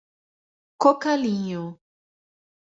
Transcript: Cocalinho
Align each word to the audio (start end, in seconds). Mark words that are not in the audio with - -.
Cocalinho 0.81 1.67